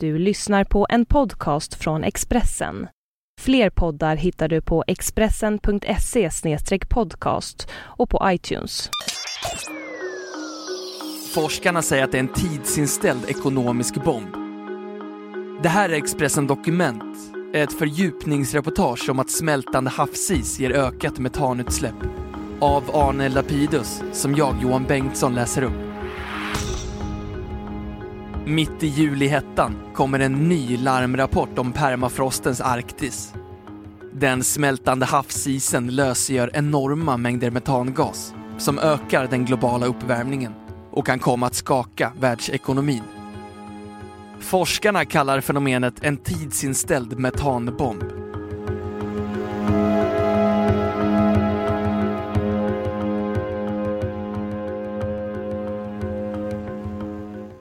Du 0.00 0.18
lyssnar 0.18 0.64
på 0.64 0.86
en 0.90 1.06
podcast 1.06 1.74
från 1.74 2.04
Expressen. 2.04 2.88
Fler 3.40 3.70
poddar 3.70 4.16
hittar 4.16 4.48
du 4.48 4.60
på 4.60 4.84
expressen.se 4.86 6.30
podcast 6.88 7.68
och 7.74 8.10
på 8.10 8.20
iTunes. 8.24 8.90
Forskarna 11.34 11.82
säger 11.82 12.04
att 12.04 12.12
det 12.12 12.18
är 12.18 12.22
en 12.22 12.32
tidsinställd 12.32 13.24
ekonomisk 13.28 13.94
bomb. 14.04 14.36
Det 15.62 15.68
här 15.68 15.88
är 15.88 15.94
Expressen 15.94 16.46
Dokument, 16.46 17.16
ett 17.54 17.78
fördjupningsreportage 17.78 19.10
om 19.10 19.18
att 19.18 19.30
smältande 19.30 19.90
havsis 19.90 20.60
ger 20.60 20.70
ökat 20.70 21.18
metanutsläpp. 21.18 22.02
Av 22.60 22.96
Arne 22.96 23.28
Lapidus, 23.28 24.02
som 24.12 24.34
jag, 24.34 24.56
Johan 24.62 24.84
Bengtsson, 24.84 25.34
läser 25.34 25.62
upp. 25.62 25.85
Mitt 28.48 28.82
i 28.82 28.86
julihettan 28.86 29.76
kommer 29.94 30.20
en 30.20 30.48
ny 30.48 30.76
larmrapport 30.76 31.58
om 31.58 31.72
permafrostens 31.72 32.60
Arktis. 32.60 33.34
Den 34.12 34.44
smältande 34.44 35.06
havsisen 35.06 35.86
lösgör 35.86 36.50
enorma 36.54 37.16
mängder 37.16 37.50
metangas 37.50 38.34
som 38.58 38.78
ökar 38.78 39.26
den 39.26 39.44
globala 39.44 39.86
uppvärmningen 39.86 40.52
och 40.90 41.06
kan 41.06 41.18
komma 41.18 41.46
att 41.46 41.54
skaka 41.54 42.12
världsekonomin. 42.20 43.02
Forskarna 44.40 45.04
kallar 45.04 45.40
fenomenet 45.40 46.04
en 46.04 46.16
tidsinställd 46.16 47.18
metanbomb. 47.18 48.04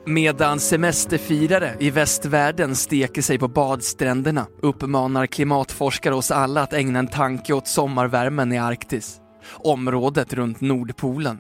Medan 0.08 0.60
semesterfirare 0.60 1.76
i 1.80 1.90
västvärlden 1.90 2.76
steker 2.76 3.22
sig 3.22 3.40
på 3.40 3.48
badstränderna 3.48 4.48
uppmanar 4.62 5.28
klimatforskare 5.28 6.16
oss 6.16 6.32
alla 6.32 6.62
att 6.62 6.74
ägna 6.74 7.00
en 7.00 7.08
tanke 7.08 7.54
åt 7.54 7.68
sommarvärmen 7.68 8.54
i 8.54 8.58
Arktis, 8.58 9.22
området 9.54 10.34
runt 10.34 10.62
Nordpolen. 10.62 11.40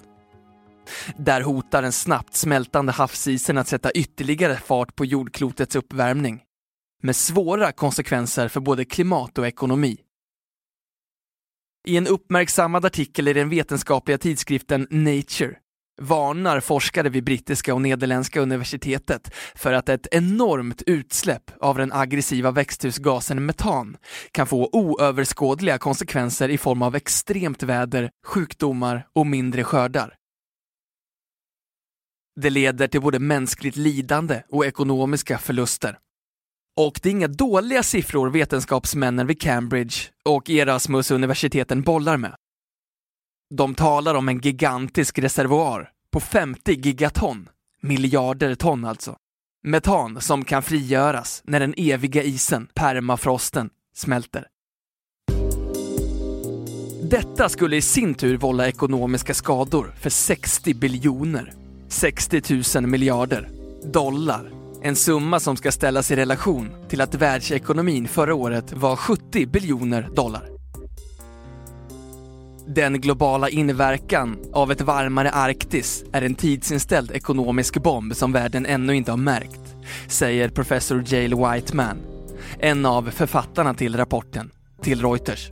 Där 1.17 1.41
hotar 1.41 1.81
den 1.81 1.91
snabbt 1.91 2.35
smältande 2.35 2.91
havsisen 2.91 3.57
att 3.57 3.67
sätta 3.67 3.91
ytterligare 3.91 4.55
fart 4.55 4.95
på 4.95 5.05
jordklotets 5.05 5.75
uppvärmning, 5.75 6.41
med 7.03 7.15
svåra 7.15 7.71
konsekvenser 7.71 8.47
för 8.47 8.59
både 8.59 8.85
klimat 8.85 9.37
och 9.37 9.47
ekonomi. 9.47 9.97
I 11.87 11.97
en 11.97 12.07
uppmärksammad 12.07 12.85
artikel 12.85 13.27
i 13.27 13.33
den 13.33 13.49
vetenskapliga 13.49 14.17
tidskriften 14.17 14.87
Nature 14.89 15.55
varnar 16.01 16.59
forskare 16.59 17.09
vid 17.09 17.23
brittiska 17.23 17.73
och 17.73 17.81
nederländska 17.81 18.41
universitetet 18.41 19.33
för 19.55 19.73
att 19.73 19.89
ett 19.89 20.07
enormt 20.11 20.81
utsläpp 20.81 21.51
av 21.59 21.77
den 21.77 21.93
aggressiva 21.93 22.51
växthusgasen 22.51 23.45
metan 23.45 23.97
kan 24.31 24.47
få 24.47 24.69
oöverskådliga 24.71 25.77
konsekvenser 25.77 26.49
i 26.49 26.57
form 26.57 26.81
av 26.81 26.95
extremt 26.95 27.63
väder, 27.63 28.09
sjukdomar 28.25 29.07
och 29.13 29.27
mindre 29.27 29.63
skördar. 29.63 30.15
Det 32.41 32.49
leder 32.49 32.87
till 32.87 33.01
både 33.01 33.19
mänskligt 33.19 33.75
lidande 33.75 34.43
och 34.49 34.65
ekonomiska 34.65 35.37
förluster. 35.37 35.97
Och 36.77 36.99
det 37.03 37.09
är 37.09 37.11
inga 37.11 37.27
dåliga 37.27 37.83
siffror 37.83 38.29
vetenskapsmännen 38.29 39.27
vid 39.27 39.41
Cambridge 39.41 39.95
och 40.25 40.49
Erasmus-universiteten 40.49 41.81
bollar 41.81 42.17
med. 42.17 42.35
De 43.49 43.75
talar 43.75 44.15
om 44.15 44.29
en 44.29 44.39
gigantisk 44.39 45.19
reservoar 45.19 45.89
på 46.11 46.19
50 46.19 46.73
gigaton, 46.73 47.49
miljarder 47.81 48.55
ton 48.55 48.85
alltså, 48.85 49.15
metan 49.63 50.21
som 50.21 50.45
kan 50.45 50.63
frigöras 50.63 51.41
när 51.45 51.59
den 51.59 51.73
eviga 51.77 52.23
isen, 52.23 52.67
permafrosten, 52.73 53.69
smälter. 53.95 54.47
Detta 57.09 57.49
skulle 57.49 57.75
i 57.75 57.81
sin 57.81 58.13
tur 58.13 58.37
vålla 58.37 58.67
ekonomiska 58.67 59.33
skador 59.33 59.93
för 59.99 60.09
60 60.09 60.73
biljoner, 60.73 61.53
60 61.87 62.41
000 62.79 62.87
miljarder, 62.87 63.49
dollar. 63.83 64.51
En 64.81 64.95
summa 64.95 65.39
som 65.39 65.57
ska 65.57 65.71
ställas 65.71 66.11
i 66.11 66.15
relation 66.15 66.69
till 66.89 67.01
att 67.01 67.15
världsekonomin 67.15 68.07
förra 68.07 68.35
året 68.35 68.73
var 68.73 68.95
70 68.95 69.45
biljoner 69.45 70.09
dollar. 70.15 70.54
Den 72.67 73.01
globala 73.01 73.49
inverkan 73.49 74.37
av 74.53 74.71
ett 74.71 74.81
varmare 74.81 75.31
Arktis 75.31 76.03
är 76.11 76.21
en 76.21 76.35
tidsinställd 76.35 77.11
ekonomisk 77.11 77.77
bomb 77.83 78.15
som 78.15 78.31
världen 78.31 78.65
ännu 78.65 78.95
inte 78.95 79.11
har 79.11 79.17
märkt, 79.17 79.75
säger 80.07 80.49
professor 80.49 81.03
Jail 81.07 81.35
Whiteman, 81.35 81.97
en 82.59 82.85
av 82.85 83.09
författarna 83.11 83.73
till 83.73 83.97
rapporten, 83.97 84.51
till 84.81 85.01
Reuters. 85.01 85.49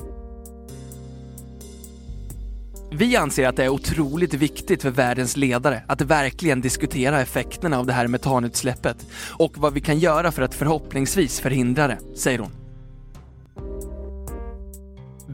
Vi 2.92 3.16
anser 3.16 3.48
att 3.48 3.56
det 3.56 3.64
är 3.64 3.70
otroligt 3.70 4.34
viktigt 4.34 4.82
för 4.82 4.90
världens 4.90 5.38
ledare 5.38 5.84
att 5.88 6.02
verkligen 6.02 6.62
diskutera 6.62 7.22
effekterna 7.22 7.80
av 7.80 7.86
det 7.86 7.94
här 7.94 8.08
metanutsläppet 8.08 9.08
och 9.30 9.58
vad 9.58 9.74
vi 9.74 9.82
kan 9.82 10.00
göra 10.00 10.32
för 10.32 10.42
att 10.42 10.56
förhoppningsvis 10.56 11.40
förhindra 11.40 11.88
det, 11.88 11.98
säger 12.16 12.40
hon. 12.40 12.52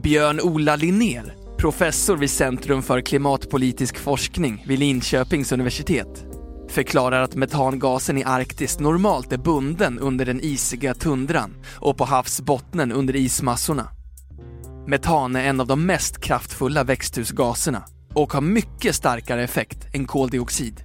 Björn-Ola 0.02 0.76
Linnér 0.76 1.39
professor 1.60 2.16
vid 2.16 2.30
Centrum 2.30 2.82
för 2.82 3.00
klimatpolitisk 3.00 3.98
forskning 3.98 4.64
vid 4.66 4.78
Linköpings 4.78 5.52
universitet, 5.52 6.24
förklarar 6.68 7.22
att 7.22 7.34
metangasen 7.34 8.18
i 8.18 8.24
Arktis 8.24 8.78
normalt 8.78 9.32
är 9.32 9.38
bunden 9.38 9.98
under 9.98 10.24
den 10.24 10.40
isiga 10.40 10.94
tundran 10.94 11.54
och 11.76 11.96
på 11.96 12.04
havsbottnen 12.04 12.92
under 12.92 13.16
ismassorna. 13.16 13.88
Metan 14.86 15.36
är 15.36 15.44
en 15.44 15.60
av 15.60 15.66
de 15.66 15.86
mest 15.86 16.20
kraftfulla 16.20 16.84
växthusgaserna 16.84 17.84
och 18.14 18.32
har 18.32 18.40
mycket 18.40 18.94
starkare 18.94 19.44
effekt 19.44 19.86
än 19.92 20.06
koldioxid. 20.06 20.80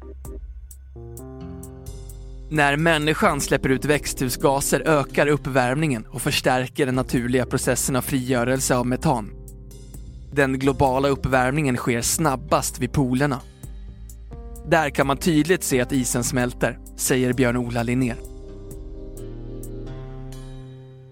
När 2.50 2.78
människan 2.78 3.42
släpper 3.42 3.69
ut 3.69 3.86
växthusgaser 3.86 4.80
ökar 4.86 5.28
uppvärmningen 5.28 6.06
och 6.06 6.22
förstärker 6.22 6.86
den 6.86 6.96
naturliga 6.96 7.46
processen 7.46 7.96
av 7.96 8.02
frigörelse 8.02 8.75
av 8.75 8.88
metan. 8.88 9.44
Den 10.35 10.59
globala 10.59 11.07
uppvärmningen 11.07 11.78
sker 11.78 12.01
snabbast 12.01 12.79
vid 12.79 12.91
polerna. 12.91 13.41
Där 14.68 14.90
kan 14.90 15.07
man 15.07 15.18
tydligt 15.18 15.63
se 15.63 15.81
att 15.81 15.91
isen 15.91 16.23
smälter, 16.23 16.79
säger 16.96 17.34
Björn-Ola 17.34 17.84
Linnér. 17.84 18.16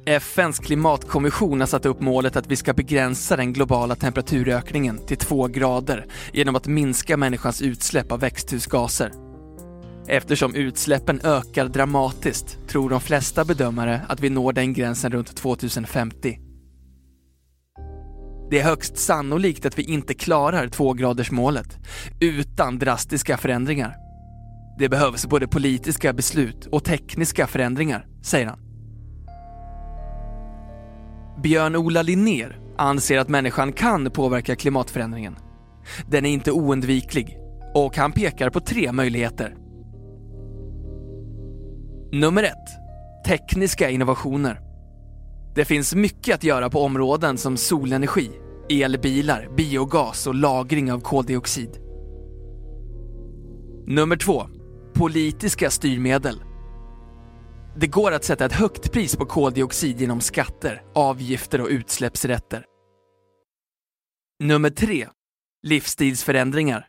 FNs 0.05 0.59
klimatkommission 0.59 1.59
har 1.59 1.67
satt 1.67 1.85
upp 1.85 2.01
målet 2.01 2.35
att 2.35 2.47
vi 2.47 2.55
ska 2.55 2.73
begränsa 2.73 3.35
den 3.35 3.53
globala 3.53 3.95
temperaturökningen 3.95 5.05
till 5.05 5.17
2 5.17 5.47
grader 5.47 6.05
genom 6.33 6.55
att 6.55 6.67
minska 6.67 7.17
människans 7.17 7.61
utsläpp 7.61 8.11
av 8.11 8.19
växthusgaser. 8.19 9.11
Eftersom 10.07 10.55
utsläppen 10.55 11.19
ökar 11.23 11.67
dramatiskt 11.67 12.67
tror 12.67 12.89
de 12.89 13.01
flesta 13.01 13.45
bedömare 13.45 14.01
att 14.09 14.19
vi 14.19 14.29
når 14.29 14.53
den 14.53 14.73
gränsen 14.73 15.11
runt 15.11 15.35
2050. 15.35 16.42
Det 18.53 18.59
är 18.59 18.63
högst 18.63 18.97
sannolikt 18.97 19.65
att 19.65 19.79
vi 19.79 19.83
inte 19.83 20.13
klarar 20.13 20.67
tvågradersmålet 20.67 21.77
utan 22.19 22.79
drastiska 22.79 23.37
förändringar. 23.37 23.95
Det 24.79 24.89
behövs 24.89 25.25
både 25.25 25.47
politiska 25.47 26.13
beslut 26.13 26.65
och 26.65 26.83
tekniska 26.83 27.47
förändringar, 27.47 28.07
säger 28.23 28.45
han. 28.45 28.59
Björn-Ola 31.43 32.01
Linnér 32.01 32.59
anser 32.77 33.17
att 33.17 33.29
människan 33.29 33.73
kan 33.73 34.11
påverka 34.11 34.55
klimatförändringen. 34.55 35.35
Den 36.07 36.25
är 36.25 36.29
inte 36.29 36.51
oundviklig 36.51 37.37
och 37.73 37.97
han 37.97 38.11
pekar 38.11 38.49
på 38.49 38.59
tre 38.59 38.91
möjligheter. 38.91 39.55
Nummer 42.11 42.43
ett. 42.43 42.69
Tekniska 43.27 43.89
innovationer. 43.89 44.59
Det 45.55 45.65
finns 45.65 45.95
mycket 45.95 46.35
att 46.35 46.43
göra 46.43 46.69
på 46.69 46.81
områden 46.81 47.37
som 47.37 47.57
solenergi, 47.57 48.31
elbilar, 48.69 49.49
biogas 49.57 50.27
och 50.27 50.35
lagring 50.35 50.91
av 50.91 50.99
koldioxid. 50.99 51.77
Nummer 53.87 54.15
två. 54.15 54.43
Politiska 54.93 55.69
styrmedel. 55.69 56.43
Det 57.77 57.87
går 57.87 58.11
att 58.11 58.23
sätta 58.23 58.45
ett 58.45 58.53
högt 58.53 58.91
pris 58.91 59.15
på 59.15 59.25
koldioxid 59.25 60.01
genom 60.01 60.21
skatter, 60.21 60.83
avgifter 60.95 61.61
och 61.61 61.67
utsläppsrätter. 61.67 62.65
Nummer 64.43 64.69
tre. 64.69 65.07
Livsstilsförändringar. 65.63 66.87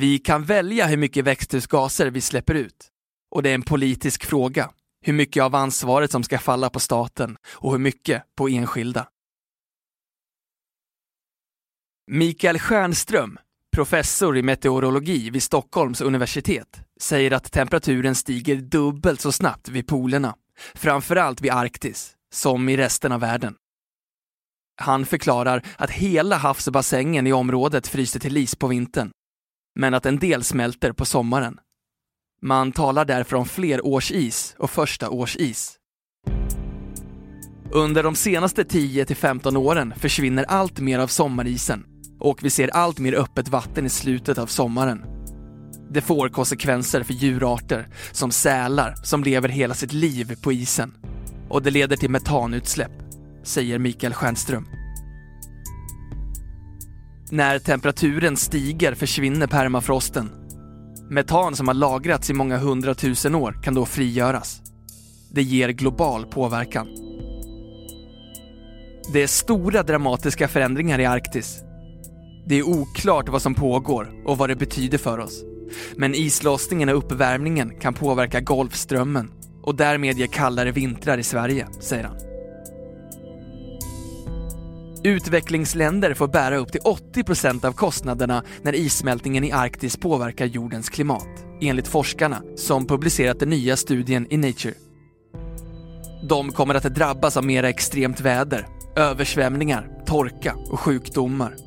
Vi 0.00 0.18
kan 0.18 0.44
välja 0.44 0.86
hur 0.86 0.96
mycket 0.96 1.24
växthusgaser 1.24 2.10
vi 2.10 2.20
släpper 2.20 2.54
ut. 2.54 2.88
Och 3.30 3.42
det 3.42 3.50
är 3.50 3.54
en 3.54 3.62
politisk 3.62 4.24
fråga 4.24 4.70
hur 5.06 5.12
mycket 5.12 5.42
av 5.42 5.54
ansvaret 5.54 6.10
som 6.10 6.22
ska 6.22 6.38
falla 6.38 6.70
på 6.70 6.80
staten 6.80 7.36
och 7.52 7.72
hur 7.72 7.78
mycket 7.78 8.22
på 8.36 8.48
enskilda. 8.48 9.08
Mikael 12.10 12.58
Stjernström, 12.58 13.38
professor 13.76 14.36
i 14.36 14.42
meteorologi 14.42 15.30
vid 15.30 15.42
Stockholms 15.42 16.00
universitet, 16.00 16.80
säger 17.00 17.30
att 17.30 17.52
temperaturen 17.52 18.14
stiger 18.14 18.56
dubbelt 18.56 19.20
så 19.20 19.32
snabbt 19.32 19.68
vid 19.68 19.86
polerna, 19.86 20.34
framförallt 20.74 21.40
vid 21.40 21.52
Arktis, 21.52 22.14
som 22.32 22.68
i 22.68 22.76
resten 22.76 23.12
av 23.12 23.20
världen. 23.20 23.54
Han 24.76 25.06
förklarar 25.06 25.62
att 25.76 25.90
hela 25.90 26.36
havsbassängen 26.36 27.26
i 27.26 27.32
området 27.32 27.86
fryser 27.86 28.20
till 28.20 28.36
is 28.36 28.56
på 28.56 28.66
vintern, 28.66 29.10
men 29.74 29.94
att 29.94 30.06
en 30.06 30.18
del 30.18 30.44
smälter 30.44 30.92
på 30.92 31.04
sommaren. 31.04 31.58
Man 32.42 32.72
talar 32.72 33.04
därför 33.04 33.36
om 33.36 33.46
flerårsis 33.46 34.54
och 34.58 34.70
första 34.70 35.10
årsis. 35.10 35.76
Under 37.72 38.02
de 38.02 38.14
senaste 38.14 38.62
10-15 38.62 39.56
åren 39.56 39.94
försvinner 39.96 40.44
allt 40.44 40.80
mer 40.80 40.98
av 40.98 41.06
sommarisen 41.06 41.95
och 42.18 42.44
vi 42.44 42.50
ser 42.50 42.68
allt 42.68 42.98
mer 42.98 43.14
öppet 43.14 43.48
vatten 43.48 43.86
i 43.86 43.88
slutet 43.88 44.38
av 44.38 44.46
sommaren. 44.46 45.04
Det 45.90 46.00
får 46.00 46.28
konsekvenser 46.28 47.02
för 47.02 47.14
djurarter 47.14 47.88
som 48.12 48.30
sälar 48.30 48.94
som 49.02 49.24
lever 49.24 49.48
hela 49.48 49.74
sitt 49.74 49.92
liv 49.92 50.36
på 50.42 50.52
isen. 50.52 50.94
Och 51.48 51.62
det 51.62 51.70
leder 51.70 51.96
till 51.96 52.10
metanutsläpp, 52.10 52.92
säger 53.42 53.78
Mikael 53.78 54.14
Stjernström. 54.14 54.68
När 57.30 57.58
temperaturen 57.58 58.36
stiger 58.36 58.94
försvinner 58.94 59.46
permafrosten. 59.46 60.30
Metan 61.10 61.56
som 61.56 61.68
har 61.68 61.74
lagrats 61.74 62.30
i 62.30 62.32
många 62.32 62.58
hundratusen 62.58 63.34
år 63.34 63.60
kan 63.62 63.74
då 63.74 63.86
frigöras. 63.86 64.60
Det 65.30 65.42
ger 65.42 65.68
global 65.68 66.26
påverkan. 66.26 66.88
Det 69.12 69.22
är 69.22 69.26
stora 69.26 69.82
dramatiska 69.82 70.48
förändringar 70.48 70.98
i 70.98 71.06
Arktis. 71.06 71.62
Det 72.48 72.58
är 72.58 72.62
oklart 72.62 73.28
vad 73.28 73.42
som 73.42 73.54
pågår 73.54 74.22
och 74.24 74.38
vad 74.38 74.50
det 74.50 74.56
betyder 74.56 74.98
för 74.98 75.18
oss. 75.18 75.44
Men 75.96 76.14
islossningen 76.14 76.88
och 76.88 76.98
uppvärmningen 76.98 77.78
kan 77.80 77.94
påverka 77.94 78.40
Golfströmmen 78.40 79.30
och 79.62 79.74
därmed 79.74 80.18
ge 80.18 80.26
kallare 80.26 80.72
vintrar 80.72 81.18
i 81.18 81.22
Sverige, 81.22 81.66
säger 81.80 82.04
han. 82.04 82.16
Utvecklingsländer 85.04 86.14
får 86.14 86.28
bära 86.28 86.56
upp 86.56 86.72
till 86.72 86.80
80% 86.80 87.64
av 87.66 87.72
kostnaderna 87.72 88.44
när 88.62 88.74
issmältningen 88.74 89.44
i 89.44 89.52
Arktis 89.52 89.96
påverkar 89.96 90.46
jordens 90.46 90.88
klimat, 90.88 91.28
enligt 91.60 91.88
forskarna 91.88 92.42
som 92.56 92.86
publicerat 92.86 93.40
den 93.40 93.50
nya 93.50 93.76
studien 93.76 94.26
i 94.30 94.36
Nature. 94.36 94.74
De 96.28 96.52
kommer 96.52 96.74
att 96.74 96.94
drabbas 96.94 97.36
av 97.36 97.44
mera 97.44 97.68
extremt 97.68 98.20
väder, 98.20 98.66
översvämningar, 98.96 99.88
torka 100.06 100.54
och 100.70 100.80
sjukdomar. 100.80 101.65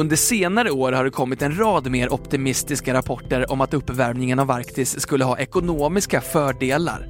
Under 0.00 0.16
senare 0.16 0.70
år 0.70 0.92
har 0.92 1.04
det 1.04 1.10
kommit 1.10 1.42
en 1.42 1.58
rad 1.58 1.90
mer 1.90 2.12
optimistiska 2.12 2.94
rapporter 2.94 3.52
om 3.52 3.60
att 3.60 3.74
uppvärmningen 3.74 4.38
av 4.38 4.50
Arktis 4.50 5.00
skulle 5.00 5.24
ha 5.24 5.38
ekonomiska 5.38 6.20
fördelar. 6.20 7.08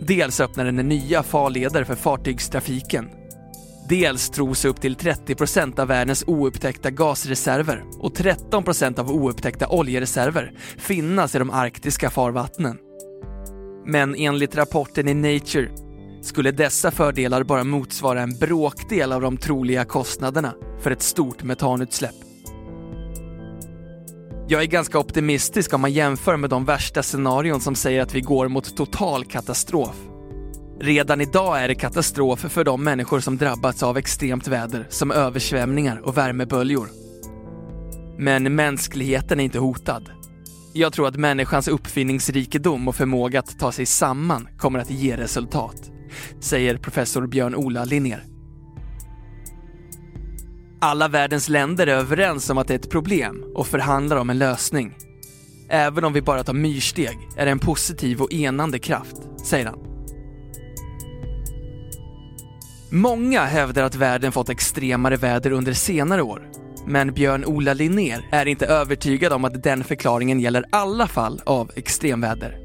Dels 0.00 0.40
öppnar 0.40 0.64
den 0.64 0.76
nya 0.76 1.22
farleder 1.22 1.84
för 1.84 1.94
fartygstrafiken. 1.94 3.08
Dels 3.88 4.30
tros 4.30 4.64
upp 4.64 4.80
till 4.80 4.96
30% 4.96 5.80
av 5.80 5.88
världens 5.88 6.24
oupptäckta 6.26 6.90
gasreserver 6.90 7.84
och 7.98 8.16
13% 8.16 9.00
av 9.00 9.10
oupptäckta 9.10 9.68
oljereserver 9.68 10.52
finnas 10.78 11.34
i 11.34 11.38
de 11.38 11.50
arktiska 11.50 12.10
farvattnen. 12.10 12.78
Men 13.86 14.14
enligt 14.14 14.56
rapporten 14.56 15.08
i 15.08 15.14
Nature 15.14 15.68
skulle 16.22 16.50
dessa 16.50 16.90
fördelar 16.90 17.42
bara 17.42 17.64
motsvara 17.64 18.22
en 18.22 18.38
bråkdel 18.38 19.12
av 19.12 19.20
de 19.20 19.36
troliga 19.36 19.84
kostnaderna 19.84 20.54
för 20.80 20.90
ett 20.90 21.02
stort 21.02 21.42
metanutsläpp. 21.42 22.14
Jag 24.48 24.62
är 24.62 24.66
ganska 24.66 24.98
optimistisk 24.98 25.74
om 25.74 25.80
man 25.80 25.92
jämför 25.92 26.36
med 26.36 26.50
de 26.50 26.64
värsta 26.64 27.02
scenarion 27.02 27.60
som 27.60 27.74
säger 27.74 28.02
att 28.02 28.14
vi 28.14 28.20
går 28.20 28.48
mot 28.48 28.76
total 28.76 29.24
katastrof. 29.24 29.96
Redan 30.80 31.20
idag 31.20 31.62
är 31.62 31.68
det 31.68 31.74
katastrof 31.74 32.38
för 32.38 32.64
de 32.64 32.84
människor 32.84 33.20
som 33.20 33.36
drabbats 33.36 33.82
av 33.82 33.98
extremt 33.98 34.48
väder 34.48 34.86
som 34.90 35.10
översvämningar 35.10 36.00
och 36.04 36.16
värmeböljor. 36.16 36.88
Men 38.18 38.54
mänskligheten 38.54 39.40
är 39.40 39.44
inte 39.44 39.58
hotad. 39.58 40.10
Jag 40.72 40.92
tror 40.92 41.08
att 41.08 41.16
människans 41.16 41.68
uppfinningsrikedom 41.68 42.88
och 42.88 42.96
förmåga 42.96 43.38
att 43.38 43.58
ta 43.58 43.72
sig 43.72 43.86
samman 43.86 44.48
kommer 44.58 44.78
att 44.78 44.90
ge 44.90 45.16
resultat, 45.16 45.91
säger 46.40 46.76
professor 46.76 47.26
Björn-Ola 47.26 47.84
Linnér. 47.84 48.24
Alla 50.80 51.08
världens 51.08 51.48
länder 51.48 51.86
är 51.86 51.96
överens 51.96 52.50
om 52.50 52.58
att 52.58 52.68
det 52.68 52.74
är 52.74 52.78
ett 52.78 52.90
problem 52.90 53.44
och 53.54 53.66
förhandlar 53.66 54.16
om 54.16 54.30
en 54.30 54.38
lösning. 54.38 54.94
Även 55.68 56.04
om 56.04 56.12
vi 56.12 56.22
bara 56.22 56.44
tar 56.44 56.52
myrsteg 56.52 57.18
är 57.36 57.44
det 57.44 57.50
en 57.50 57.58
positiv 57.58 58.20
och 58.20 58.32
enande 58.32 58.78
kraft, 58.78 59.16
säger 59.44 59.66
han. 59.66 59.78
Många 62.90 63.44
hävdar 63.44 63.82
att 63.82 63.94
världen 63.94 64.32
fått 64.32 64.48
extremare 64.48 65.16
väder 65.16 65.50
under 65.50 65.72
senare 65.72 66.22
år. 66.22 66.48
Men 66.86 67.12
Björn-Ola 67.12 67.74
Linnér 67.74 68.28
är 68.32 68.46
inte 68.46 68.66
övertygad 68.66 69.32
om 69.32 69.44
att 69.44 69.62
den 69.62 69.84
förklaringen 69.84 70.40
gäller 70.40 70.64
alla 70.72 71.06
fall 71.06 71.40
av 71.44 71.70
extremväder. 71.74 72.61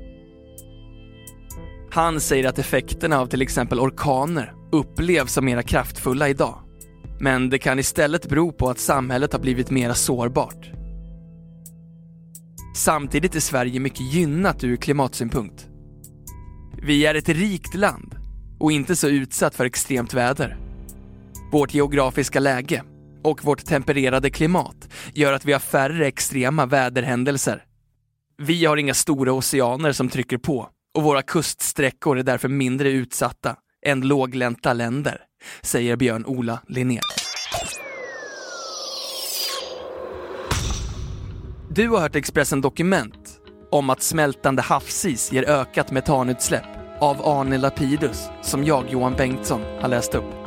Han 1.97 2.21
säger 2.21 2.47
att 2.49 2.59
effekterna 2.59 3.19
av 3.19 3.27
till 3.27 3.41
exempel 3.41 3.79
orkaner 3.79 4.53
upplevs 4.71 5.33
som 5.33 5.45
mera 5.45 5.63
kraftfulla 5.63 6.29
idag. 6.29 6.59
Men 7.19 7.49
det 7.49 7.59
kan 7.59 7.79
istället 7.79 8.29
bero 8.29 8.51
på 8.51 8.69
att 8.69 8.79
samhället 8.79 9.33
har 9.33 9.39
blivit 9.39 9.69
mera 9.69 9.94
sårbart. 9.94 10.71
Samtidigt 12.75 13.35
är 13.35 13.39
Sverige 13.39 13.79
mycket 13.79 14.13
gynnat 14.13 14.63
ur 14.63 14.75
klimatsynpunkt. 14.75 15.67
Vi 16.83 17.05
är 17.05 17.15
ett 17.15 17.29
rikt 17.29 17.75
land 17.75 18.15
och 18.59 18.71
inte 18.71 18.95
så 18.95 19.07
utsatt 19.07 19.55
för 19.55 19.65
extremt 19.65 20.13
väder. 20.13 20.57
Vårt 21.51 21.73
geografiska 21.73 22.39
läge 22.39 22.83
och 23.23 23.44
vårt 23.44 23.65
tempererade 23.65 24.29
klimat 24.29 24.89
gör 25.13 25.33
att 25.33 25.45
vi 25.45 25.53
har 25.53 25.59
färre 25.59 26.07
extrema 26.07 26.65
väderhändelser. 26.65 27.63
Vi 28.38 28.65
har 28.65 28.77
inga 28.77 28.94
stora 28.94 29.33
oceaner 29.33 29.91
som 29.91 30.09
trycker 30.09 30.38
på 30.38 30.69
och 30.95 31.03
våra 31.03 31.21
kuststräckor 31.21 32.17
är 32.17 32.23
därför 32.23 32.49
mindre 32.49 32.89
utsatta 32.89 33.55
än 33.85 34.01
låglänta 34.01 34.73
länder, 34.73 35.21
säger 35.61 35.95
Björn-Ola 35.95 36.59
Linnér. 36.67 37.01
Du 41.69 41.89
har 41.89 41.99
hört 41.99 42.15
Expressen 42.15 42.61
Dokument 42.61 43.39
om 43.71 43.89
att 43.89 44.01
smältande 44.01 44.61
havsis 44.61 45.31
ger 45.31 45.43
ökat 45.49 45.91
metanutsläpp 45.91 46.77
av 46.99 47.21
Arne 47.27 47.57
Lapidus 47.57 48.29
som 48.41 48.63
jag, 48.63 48.89
Johan 48.89 49.13
Bengtsson, 49.13 49.61
har 49.61 49.89
läst 49.89 50.15
upp. 50.15 50.46